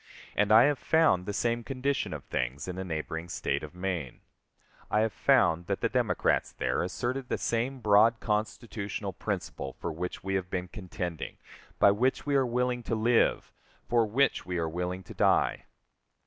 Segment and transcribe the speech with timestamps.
[0.35, 4.21] And I have found the same condition of things in the neighboring State of Maine.
[4.89, 10.23] I have found that the Democrats there asserted the same broad constitutional principle for which
[10.23, 11.37] we have been contending,
[11.77, 13.53] by which we are willing to live,
[13.87, 15.65] for which we are willing to die!